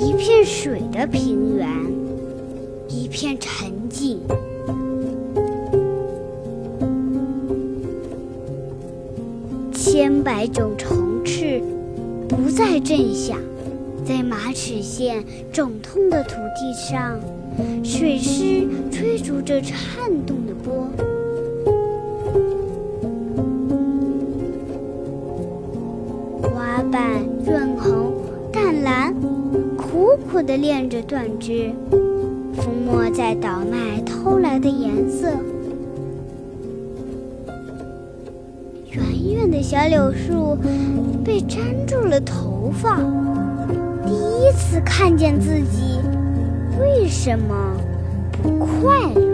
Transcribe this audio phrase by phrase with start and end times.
[0.00, 1.68] 一片水的平原，
[2.88, 4.20] 一片沉静。
[9.72, 11.60] 千百种虫翅
[12.28, 13.38] 不再震响，
[14.04, 15.20] 在马齿苋
[15.52, 17.18] 肿痛的土地上，
[17.82, 19.76] 水狮追逐着颤
[20.24, 20.88] 动的波。
[26.42, 27.76] 花瓣润，
[30.28, 31.72] 苦苦地恋着断枝，
[32.54, 35.26] 覆没在倒卖偷来的颜色。
[38.90, 40.54] 远远的小柳树
[41.24, 42.98] 被粘住了头发，
[44.04, 45.98] 第一次看见自己，
[46.78, 47.74] 为什么
[48.42, 49.27] 不快乐？